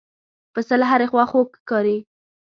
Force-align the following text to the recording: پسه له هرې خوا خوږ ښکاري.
پسه 0.53 0.75
له 0.81 0.85
هرې 0.91 1.07
خوا 1.11 1.23
خوږ 1.31 1.47
ښکاري. 1.61 1.97